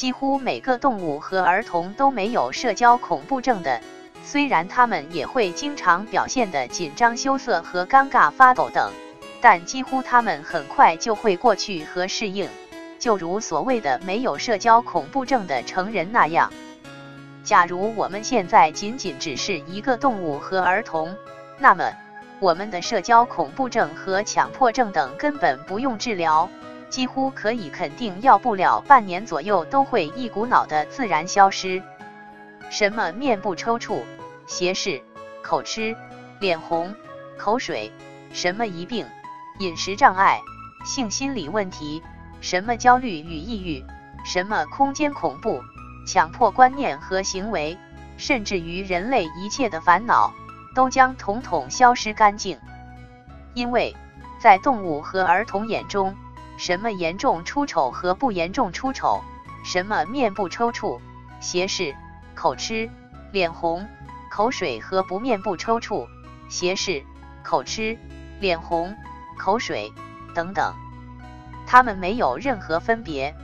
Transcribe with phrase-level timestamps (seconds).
[0.00, 3.82] 几乎每个动物和儿童都没有社交恐怖症的，
[4.24, 8.90] 虽然他们也会经常表现的紧张、羞涩和尴尬、发抖等，
[9.42, 12.48] 但几乎他们很快就会过去和适应，
[12.98, 16.50] 就如所谓的没有社交恐怖症的成人那样。
[17.44, 21.14] 假如我们现在仅仅只是一个动物和儿童，
[21.58, 21.92] 那么
[22.38, 26.48] 我们的社交恐怖症和强迫症等根本不用治疗。
[26.90, 31.80] 几乎可以肯定，要不了半年左右都会一股脑的自然消失。
[32.68, 34.02] 什么面部抽搐、
[34.46, 35.00] 斜视、
[35.40, 35.96] 口吃、
[36.40, 36.92] 脸红、
[37.38, 37.92] 口水，
[38.32, 39.06] 什么疑病、
[39.60, 40.40] 饮食障碍、
[40.84, 42.02] 性心理问题，
[42.40, 43.84] 什么焦虑与抑郁，
[44.24, 45.62] 什么空间恐怖、
[46.06, 47.78] 强迫观念和行为，
[48.16, 50.32] 甚至于人类一切的烦恼，
[50.74, 52.58] 都将统统消失干净。
[53.54, 53.94] 因为
[54.40, 56.16] 在动物和儿童眼中。
[56.60, 59.22] 什么严重出丑和不严重出丑？
[59.64, 61.00] 什么面部抽搐、
[61.40, 61.96] 斜视、
[62.34, 62.90] 口吃、
[63.32, 63.88] 脸红、
[64.30, 66.06] 口水和不面部抽搐、
[66.50, 67.02] 斜视、
[67.42, 67.96] 口吃、
[68.40, 68.94] 脸红、
[69.38, 69.90] 口水
[70.34, 70.74] 等等，
[71.66, 73.34] 他们没有任何分别，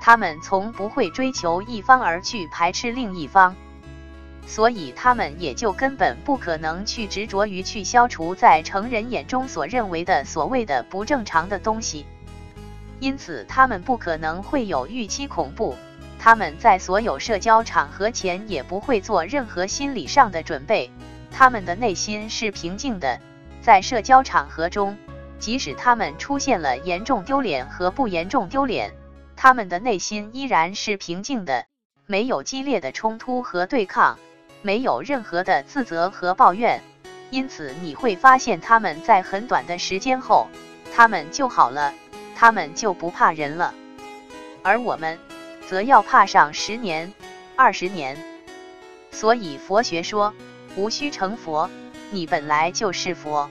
[0.00, 3.54] 他们从不会追求一方而去排斥另一方，
[4.46, 12.06] 所以他们也就根本不可能去执着于去消除在成人眼中所认为的所谓的不正常的东西。
[13.00, 15.76] 因此，他们不可能会有预期恐怖。
[16.18, 20.90] 他们在所有社交场合前也不会做任何心理上的准备。
[21.32, 23.18] 他们的内心是平静的。
[23.62, 24.98] 在社交场合中，
[25.38, 28.92] 即使他们出现了严重丢脸和不严重丢脸，
[29.34, 31.64] 他们的内心依然是平静的，
[32.04, 34.18] 没有激烈的冲突和对抗，
[34.60, 36.82] 没有任何的自责和抱怨。
[37.30, 40.48] 因此，你会发现他们在很短的时间后，
[40.94, 41.94] 他们就好了。
[42.40, 43.74] 他们就不怕人了，
[44.62, 45.18] 而我们
[45.68, 47.12] 则要怕上十年、
[47.54, 48.16] 二十年。
[49.10, 50.32] 所以佛学说，
[50.74, 51.68] 无需成佛，
[52.10, 53.50] 你本来就是佛。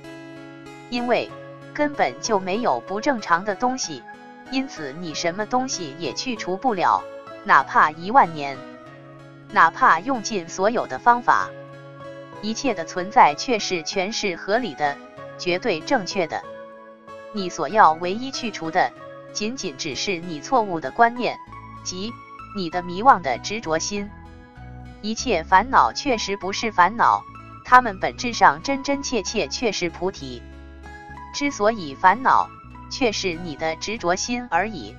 [0.90, 1.30] 因为
[1.72, 4.02] 根本就没有不正常的东西，
[4.50, 7.04] 因此你什么东西也去除不了，
[7.44, 8.58] 哪怕一万年，
[9.52, 11.52] 哪怕用尽所有的方法，
[12.42, 14.98] 一切的存在却是全是合理的，
[15.38, 16.42] 绝对正确的。
[17.32, 18.92] 你所要唯一去除的，
[19.34, 21.38] 仅仅只是你错误的观念，
[21.84, 22.12] 即
[22.56, 24.10] 你的迷惘的执着心。
[25.02, 27.24] 一切烦恼确实不是烦恼，
[27.64, 30.42] 它们本质上真真切切却是菩提。
[31.34, 32.50] 之所以烦恼，
[32.92, 34.96] 却是你的执着心而已。